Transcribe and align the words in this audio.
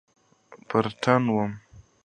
پر 0.67 0.85
تن 1.01 1.23
وه. 1.33 1.45